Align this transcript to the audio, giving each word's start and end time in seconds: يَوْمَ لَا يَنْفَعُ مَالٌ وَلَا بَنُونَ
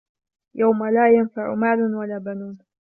يَوْمَ 0.55 0.85
لَا 0.87 1.13
يَنْفَعُ 1.13 1.55
مَالٌ 1.55 1.95
وَلَا 1.95 2.17
بَنُونَ 2.17 2.57